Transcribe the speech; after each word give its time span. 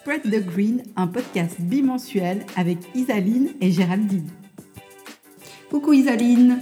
Spread 0.00 0.22
the 0.22 0.44
Green, 0.44 0.82
un 0.96 1.08
podcast 1.08 1.60
bimensuel 1.60 2.46
avec 2.56 2.78
Isaline 2.94 3.50
et 3.60 3.72
Géraldine. 3.72 4.28
Coucou 5.70 5.92
Isaline 5.92 6.60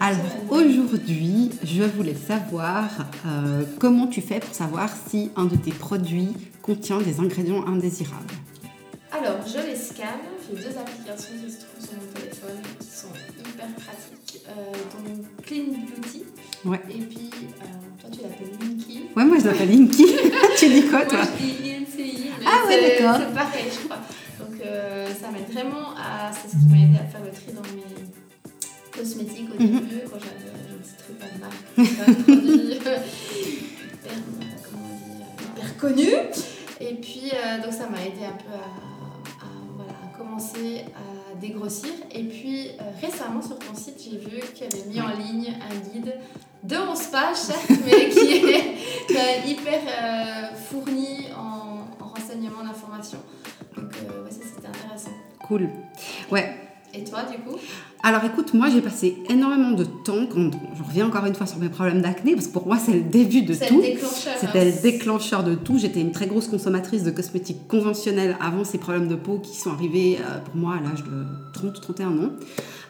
Alors 0.00 0.18
aujourd'hui, 0.48 1.50
je 1.62 1.82
voulais 1.82 2.14
savoir 2.14 2.88
euh, 3.26 3.64
comment 3.78 4.06
tu 4.06 4.22
fais 4.22 4.40
pour 4.40 4.54
savoir 4.54 4.88
si 5.08 5.30
un 5.36 5.44
de 5.44 5.56
tes 5.56 5.70
produits 5.70 6.30
contient 6.62 6.98
des 6.98 7.20
ingrédients 7.20 7.66
indésirables? 7.66 8.32
Alors, 9.12 9.38
je 9.46 9.66
les 9.66 9.76
scanne. 9.76 10.06
J'ai 10.48 10.56
deux 10.56 10.78
applications 10.78 11.34
qui 11.44 11.50
se 11.52 11.60
trouvent 11.60 11.84
sur 11.84 11.94
mon 11.94 12.12
téléphone 12.14 12.62
qui 12.80 12.86
sont 12.86 13.08
hyper 13.38 13.66
pratiques. 13.74 14.42
Euh, 14.48 14.72
donc, 14.72 15.26
Clean 15.44 15.64
Beauty. 15.64 16.24
Ouais. 16.64 16.80
Et 16.90 17.02
puis, 17.02 17.30
euh, 17.34 17.64
toi, 18.00 18.10
tu 18.10 18.20
l'appelles 18.22 18.50
Linky. 18.60 19.02
Ouais, 19.16 19.24
moi 19.24 19.38
je 19.38 19.44
l'appelle 19.46 19.70
Linky. 19.70 20.04
tu 20.58 20.68
dis 20.68 20.86
quoi 20.88 21.04
toi? 21.04 21.18
Moi, 21.18 21.28
je 21.38 21.44
dis 21.44 21.70
INCI, 21.70 21.77
mais 22.38 22.46
Ah 22.46 22.66
ouais, 22.66 22.98
d'accord. 23.00 23.20
c'est 23.28 23.34
pareil, 23.34 23.64
je 23.72 23.84
crois. 23.86 23.98
Donc, 24.38 24.60
euh, 24.64 25.06
ça 25.20 25.30
m'aide 25.30 25.50
vraiment 25.52 25.90
à. 25.96 26.30
C'est 26.32 26.48
ce 26.48 26.56
qui 26.62 26.68
m'a 26.68 26.76
aidé 26.78 26.98
à 26.98 27.04
faire 27.06 27.20
le 27.24 27.30
tri 27.30 27.52
dans 27.52 27.62
mes 27.74 28.06
cosmétiques 28.96 29.48
au 29.58 29.62
Mhm. 29.62 29.80
début, 29.80 30.00
quand 30.10 30.18
j'avais. 30.18 30.52
Je 30.68 30.74
ne 30.78 30.82
citerai 30.84 31.14
pas 31.18 31.26
de 31.34 31.40
marque, 31.40 31.64
un 32.08 32.22
produit 32.22 32.76
hyper. 32.76 32.98
euh, 32.98 34.10
Comment 34.70 34.84
on 34.92 34.96
dit 34.96 35.22
euh, 35.22 35.60
Hyper 35.60 35.76
connu. 35.78 36.08
Et 36.80 36.94
puis, 36.94 37.30
euh, 37.32 37.62
donc, 37.62 37.72
ça 37.72 37.88
m'a 37.88 38.00
aidé 38.00 38.24
un 38.24 38.36
peu 38.36 38.54
à, 38.54 39.44
à, 39.44 39.48
voilà, 39.76 39.92
à 40.04 40.16
commencer 40.18 40.84
à 40.94 41.34
dégrossir. 41.40 41.90
Et 42.14 42.24
puis, 42.24 42.68
euh, 42.68 42.82
récemment, 43.00 43.42
sur 43.42 43.58
ton 43.58 43.74
site, 43.74 44.00
j'ai 44.04 44.18
vu 44.18 44.40
qu'il 44.54 44.64
y 44.64 44.72
avait 44.72 44.88
mis 44.88 45.00
en 45.00 45.16
ligne 45.16 45.54
un 45.70 45.74
guide 45.92 46.14
de 46.62 46.76
11 46.76 47.02
pages, 47.06 47.36
certes, 47.36 47.70
mais 47.84 48.08
qui 48.08 48.32
est 48.34 48.74
euh, 49.10 49.46
hyper 49.48 49.80
euh, 49.86 50.54
fourni 50.56 51.26
en 51.36 51.67
Cool. 55.48 55.70
Ouais. 56.30 56.54
Et 56.92 57.02
toi, 57.04 57.22
du 57.22 57.38
coup? 57.38 57.58
Alors 58.02 58.22
écoute, 58.24 58.54
moi 58.54 58.68
j'ai 58.70 58.80
passé 58.80 59.18
énormément 59.28 59.72
de 59.72 59.82
temps, 59.82 60.26
quand 60.32 60.50
je 60.76 60.82
reviens 60.84 61.06
encore 61.08 61.26
une 61.26 61.34
fois 61.34 61.46
sur 61.46 61.58
mes 61.58 61.68
problèmes 61.68 62.00
d'acné, 62.00 62.34
parce 62.34 62.46
que 62.46 62.52
pour 62.52 62.66
moi 62.66 62.78
c'est 62.78 62.92
le 62.92 63.00
début 63.00 63.42
de 63.42 63.54
tout. 63.54 63.80
déclencheur. 63.80 64.34
C'était 64.38 64.60
hein. 64.60 64.64
le 64.64 64.82
déclencheur 64.82 65.42
de 65.42 65.56
tout. 65.56 65.78
J'étais 65.78 66.00
une 66.00 66.12
très 66.12 66.26
grosse 66.26 66.46
consommatrice 66.46 67.02
de 67.02 67.10
cosmétiques 67.10 67.66
conventionnels 67.66 68.36
avant 68.40 68.64
ces 68.64 68.78
problèmes 68.78 69.08
de 69.08 69.16
peau 69.16 69.40
qui 69.40 69.56
sont 69.56 69.70
arrivés 69.70 70.18
euh, 70.20 70.38
pour 70.38 70.54
moi 70.54 70.76
à 70.76 70.80
l'âge 70.80 71.02
de 71.02 71.60
30-31 71.60 72.06
ans. 72.06 72.30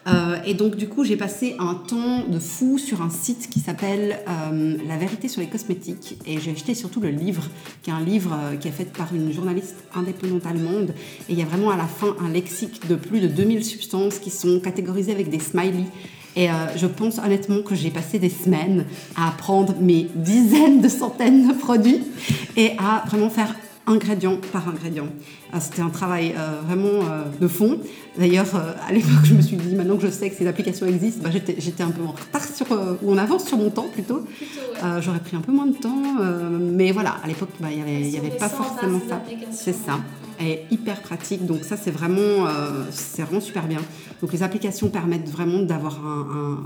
Euh, 0.07 0.37
et 0.45 0.53
donc 0.53 0.77
du 0.77 0.87
coup 0.87 1.03
j'ai 1.03 1.17
passé 1.17 1.57
un 1.59 1.75
temps 1.75 2.23
de 2.25 2.39
fou 2.39 2.77
sur 2.77 3.01
un 3.01 3.09
site 3.09 3.49
qui 3.49 3.59
s'appelle 3.59 4.17
euh, 4.29 4.77
La 4.87 4.95
vérité 4.95 5.27
sur 5.27 5.41
les 5.41 5.47
cosmétiques 5.47 6.17
et 6.25 6.39
j'ai 6.39 6.51
acheté 6.51 6.73
surtout 6.73 7.01
le 7.01 7.09
livre 7.09 7.43
qui 7.83 7.89
est 7.89 7.93
un 7.93 7.99
livre 7.99 8.33
qui 8.61 8.69
est 8.69 8.71
fait 8.71 8.85
par 8.85 9.13
une 9.13 9.33
journaliste 9.33 9.75
indépendante 9.93 10.45
allemande 10.45 10.93
et 11.27 11.33
il 11.33 11.37
y 11.37 11.41
a 11.41 11.45
vraiment 11.45 11.69
à 11.69 11.75
la 11.75 11.85
fin 11.85 12.15
un 12.21 12.29
lexique 12.29 12.87
de 12.87 12.95
plus 12.95 13.19
de 13.19 13.27
2000 13.27 13.65
substances 13.65 14.19
qui 14.19 14.29
sont 14.29 14.61
catégorisées 14.61 14.98
avec 15.07 15.29
des 15.29 15.39
smileys 15.39 15.85
et 16.35 16.49
euh, 16.49 16.53
je 16.75 16.85
pense 16.85 17.17
honnêtement 17.17 17.61
que 17.61 17.75
j'ai 17.75 17.89
passé 17.89 18.19
des 18.19 18.29
semaines 18.29 18.85
à 19.15 19.29
apprendre 19.29 19.75
mes 19.79 20.07
dizaines 20.15 20.81
de 20.81 20.87
centaines 20.89 21.47
de 21.47 21.53
produits 21.53 22.03
et 22.55 22.71
à 22.77 23.03
vraiment 23.07 23.29
faire 23.29 23.55
ingrédient 23.87 24.37
par 24.53 24.67
ingrédient. 24.69 25.07
Ah, 25.51 25.59
C'était 25.59 25.81
un 25.81 25.89
travail 25.89 26.35
euh, 26.37 26.61
vraiment 26.65 27.03
euh, 27.09 27.23
de 27.41 27.47
fond. 27.47 27.79
D'ailleurs, 28.17 28.55
euh, 28.55 28.73
à 28.87 28.91
l'époque, 28.93 29.23
je 29.23 29.33
me 29.33 29.41
suis 29.41 29.57
dit, 29.57 29.75
maintenant 29.75 29.97
que 29.97 30.05
je 30.05 30.11
sais 30.11 30.29
que 30.29 30.35
ces 30.35 30.45
applications 30.45 30.85
existent, 30.85 31.23
bah, 31.23 31.31
j'étais 31.31 31.83
un 31.83 31.89
peu 31.89 32.03
en 32.03 32.11
retard 32.11 32.43
sur, 32.43 32.71
euh, 32.71 32.95
ou 33.01 33.11
en 33.11 33.17
avance 33.17 33.45
sur 33.45 33.57
mon 33.57 33.71
temps 33.71 33.87
plutôt. 33.91 34.19
Plutôt, 34.19 34.59
ouais. 34.73 34.79
Euh, 34.83 35.01
J'aurais 35.01 35.19
pris 35.19 35.35
un 35.35 35.41
peu 35.41 35.51
moins 35.51 35.65
de 35.65 35.75
temps, 35.75 36.03
euh, 36.21 36.49
mais 36.51 36.91
voilà, 36.91 37.15
à 37.23 37.27
l'époque, 37.27 37.49
bah, 37.59 37.69
il 37.71 37.77
n'y 37.77 37.81
avait, 37.81 38.01
y 38.09 38.17
avait 38.17 38.29
pas 38.29 38.49
forcément 38.49 39.01
ça. 39.09 39.23
C'est 39.51 39.73
ça. 39.73 39.99
Est 40.39 40.65
hyper 40.71 41.01
pratique, 41.01 41.45
donc 41.45 41.65
ça 41.65 41.75
c'est 41.75 41.91
vraiment, 41.91 42.47
euh, 42.47 42.85
c'est 42.91 43.23
vraiment 43.23 43.41
super 43.41 43.67
bien. 43.67 43.79
Donc 44.21 44.31
les 44.31 44.41
applications 44.41 44.87
permettent 44.89 45.27
vraiment 45.29 45.61
d'avoir 45.63 46.05
un, 46.05 46.21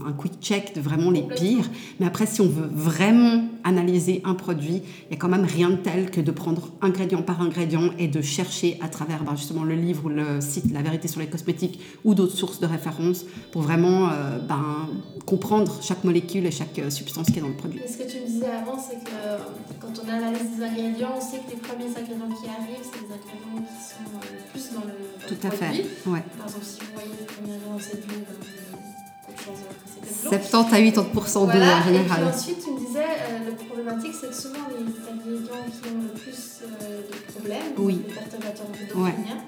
un- 0.05 0.09
un 0.09 0.13
quick 0.13 0.33
check 0.41 0.75
de 0.75 0.81
vraiment 0.81 1.09
les 1.09 1.23
pires. 1.23 1.67
Mais 1.99 2.05
après, 2.05 2.27
si 2.27 2.39
on 2.41 2.47
veut 2.47 2.69
vraiment 2.71 3.45
analyser 3.63 4.21
un 4.25 4.35
produit, 4.35 4.83
il 5.09 5.11
y 5.11 5.13
a 5.15 5.17
quand 5.17 5.27
même 5.27 5.45
rien 5.45 5.71
de 5.71 5.77
tel 5.77 6.11
que 6.11 6.21
de 6.21 6.29
prendre 6.29 6.69
ingrédient 6.81 7.23
par 7.23 7.41
ingrédient 7.41 7.89
et 7.97 8.07
de 8.07 8.21
chercher 8.21 8.77
à 8.79 8.89
travers 8.89 9.23
ben, 9.23 9.35
justement 9.35 9.63
le 9.63 9.73
livre 9.75 10.05
ou 10.05 10.09
le 10.09 10.39
site 10.39 10.71
La 10.71 10.83
vérité 10.83 11.07
sur 11.07 11.19
les 11.19 11.27
cosmétiques 11.27 11.79
ou 12.03 12.13
d'autres 12.13 12.35
sources 12.35 12.59
de 12.59 12.67
référence 12.67 13.25
pour 13.51 13.63
vraiment 13.63 14.09
euh, 14.09 14.37
ben, 14.47 14.87
comprendre 15.25 15.79
chaque 15.81 16.03
molécule 16.03 16.45
et 16.45 16.51
chaque 16.51 16.77
euh, 16.79 16.89
substance 16.91 17.27
qui 17.31 17.39
est 17.39 17.41
dans 17.41 17.47
le 17.47 17.53
produit. 17.55 17.79
Que 17.79 18.03
tu 18.11 18.17
disais 18.43 18.55
avant, 18.55 18.77
c'est 18.79 19.03
que 19.03 19.09
euh, 19.15 19.37
quand 19.79 19.93
on 20.03 20.09
analyse 20.09 20.57
des 20.57 20.63
ingrédients, 20.63 21.13
on 21.17 21.21
sait 21.21 21.39
que 21.39 21.51
les 21.51 21.57
premiers 21.57 21.85
ingrédients 21.87 22.29
qui 22.41 22.47
arrivent, 22.49 22.83
c'est 22.83 22.99
des 22.99 23.13
ingrédients 23.13 23.63
qui 23.63 23.83
sont 23.83 24.11
euh, 24.15 24.51
plus 24.51 24.71
dans 24.73 24.81
le, 24.85 25.27
Tout 25.27 25.35
le 25.41 25.47
à 25.47 25.51
fait. 25.51 25.85
Ouais. 26.09 26.23
Par 26.37 26.47
exemple, 26.47 26.65
si 26.65 26.79
vous 26.81 26.93
voyez 26.93 27.09
les 27.19 27.25
premiers 27.25 27.53
ingrédients, 27.53 27.79
c'est 27.79 27.99
de 28.01 28.13
l'eau, 28.13 28.19
ben, 28.27 28.35
beaucoup 28.41 29.33
de 29.33 29.39
chances 29.39 29.59
d'avoir 29.59 29.77
que 29.79 29.87
c'est 29.87 30.01
de 30.01 30.35
l'eau. 30.35 30.41
70 30.49 30.73
à 30.73 30.81
80% 30.81 31.33
d'eau 31.33 31.45
Voilà, 31.45 31.75
en 31.75 31.79
et 31.79 31.81
puis 31.83 31.93
général. 31.93 32.23
ensuite, 32.33 32.59
tu 32.63 32.71
me 32.71 32.79
disais, 32.79 32.99
euh, 33.05 33.49
le 33.49 33.53
problématique, 33.55 34.13
c'est 34.19 34.27
que 34.29 34.35
souvent 34.35 34.65
les 34.71 34.83
ingrédients 34.83 35.63
qui 35.71 35.81
ont 35.89 36.01
le 36.03 36.13
plus 36.19 36.41
euh, 36.63 37.01
de 37.07 37.31
problèmes, 37.31 37.73
Oui. 37.77 38.01
les 38.07 38.13
perturbateurs 38.13 38.67
endocriniens, 38.67 39.41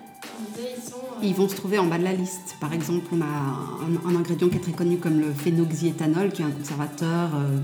ils 1.23 1.33
vont 1.33 1.49
se 1.49 1.55
trouver 1.55 1.79
en 1.79 1.87
bas 1.87 1.97
de 1.97 2.03
la 2.03 2.13
liste. 2.13 2.55
Par 2.59 2.73
exemple, 2.73 3.05
on 3.11 3.21
a 3.21 3.25
un, 4.05 4.15
ingrédient 4.15 4.49
qui 4.49 4.57
est 4.57 4.61
très 4.61 4.71
connu 4.71 4.97
comme 4.97 5.19
le 5.19 5.31
phénoxyéthanol, 5.31 6.31
qui 6.31 6.41
est 6.41 6.45
un 6.45 6.51
conservateur, 6.51 7.29
euh, 7.35 7.57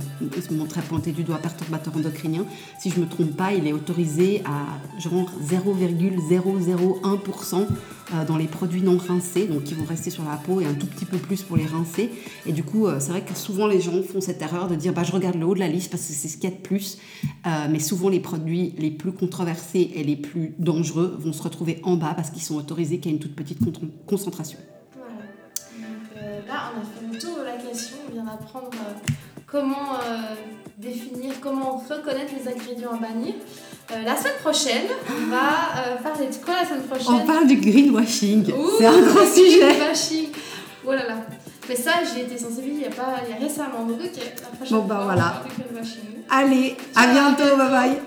très 0.67 0.81
pointé 0.81 1.11
du 1.11 1.23
doigt, 1.23 1.37
perturbateur 1.37 1.95
endocrinien. 1.95 2.45
Si 2.79 2.89
je 2.89 2.99
ne 2.99 3.05
me 3.05 3.09
trompe 3.09 3.35
pas, 3.35 3.53
il 3.53 3.67
est 3.67 3.73
autorisé 3.73 4.41
à 4.45 4.79
genre 4.99 5.29
0,001% 5.43 7.67
euh, 8.13 8.25
dans 8.25 8.35
les 8.35 8.47
produits 8.47 8.81
non 8.81 8.97
rincés, 8.97 9.47
donc 9.47 9.63
qui 9.63 9.73
vont 9.73 9.85
rester 9.85 10.09
sur 10.09 10.23
la 10.23 10.35
peau, 10.35 10.59
et 10.59 10.65
un 10.65 10.73
tout 10.73 10.87
petit 10.87 11.05
peu 11.05 11.17
plus 11.17 11.43
pour 11.43 11.55
les 11.55 11.65
rincer. 11.65 12.09
Et 12.45 12.51
du 12.51 12.63
coup, 12.63 12.87
euh, 12.87 12.99
c'est 12.99 13.11
vrai 13.11 13.21
que 13.21 13.37
souvent 13.37 13.67
les 13.67 13.79
gens 13.79 14.01
font 14.03 14.19
cette 14.19 14.41
erreur 14.41 14.67
de 14.67 14.75
dire 14.75 14.93
bah, 14.93 15.03
je 15.03 15.11
regarde 15.11 15.35
le 15.35 15.45
haut 15.45 15.53
de 15.53 15.59
la 15.59 15.69
liste 15.69 15.91
parce 15.91 16.05
que 16.05 16.13
c'est 16.13 16.27
ce 16.27 16.35
qu'il 16.35 16.49
y 16.49 16.53
a 16.53 16.55
de 16.55 16.61
plus. 16.61 16.97
Euh, 17.47 17.67
mais 17.69 17.79
souvent, 17.79 18.09
les 18.09 18.19
produits 18.19 18.73
les 18.77 18.91
plus 18.91 19.13
controversés 19.13 19.91
et 19.95 20.03
les 20.03 20.17
plus 20.17 20.53
dangereux 20.59 21.15
vont 21.19 21.31
se 21.31 21.41
retrouver 21.41 21.79
en 21.83 21.95
bas 21.95 22.13
parce 22.13 22.31
qu'ils 22.31 22.41
sont 22.41 22.55
autorisés 22.55 22.80
qu'à 22.85 23.09
une 23.09 23.19
toute 23.19 23.35
petite 23.35 23.59
con- 23.63 23.71
concentration. 24.07 24.59
Voilà. 24.95 25.13
Donc 25.77 26.17
euh, 26.17 26.39
là, 26.47 26.71
on 26.75 26.81
a 26.81 26.83
fait 26.83 27.13
le 27.13 27.19
tour 27.19 27.37
de 27.39 27.43
la 27.43 27.53
question. 27.57 27.97
On 28.09 28.13
vient 28.13 28.23
d'apprendre 28.23 28.69
euh, 28.73 29.11
comment 29.45 29.95
euh, 29.95 30.35
définir, 30.77 31.33
comment 31.41 31.77
reconnaître 31.77 32.33
les 32.37 32.51
ingrédients 32.51 32.91
à 32.93 32.97
bannir. 32.97 33.35
La 34.05 34.15
semaine 34.15 34.39
prochaine, 34.41 34.87
on 35.09 35.29
va 35.29 35.37
euh, 35.85 35.95
parler 36.01 36.27
de 36.27 36.35
quoi 36.45 36.53
la 36.61 36.65
semaine 36.65 36.83
prochaine? 36.83 37.13
On 37.23 37.25
parle 37.25 37.45
du 37.47 37.57
greenwashing. 37.57 38.45
C'est 38.77 38.85
un 38.85 39.01
gros 39.01 39.25
sujet. 39.25 39.59
greenwashing. 39.59 40.29
Oh 40.87 40.91
là 40.91 41.07
là. 41.07 41.17
Mais 41.67 41.75
ça, 41.75 41.91
j'ai 42.13 42.21
été 42.21 42.37
sensibilisée 42.37 42.77
il 42.77 42.83
y 42.83 42.85
a, 42.85 42.89
pas, 42.95 43.15
il 43.27 43.33
y 43.33 43.37
a 43.37 43.39
récemment. 43.47 43.85
Donc, 43.85 43.99
ok, 43.99 44.17
la 44.41 44.47
prochaine 44.57 44.77
Bon, 44.77 44.83
bah, 44.85 44.95
fois, 44.95 45.03
voilà. 45.03 45.43
Allez, 46.29 46.77
à 46.95 47.07
bientôt. 47.07 47.57
Bye 47.57 47.69
bye. 47.69 47.97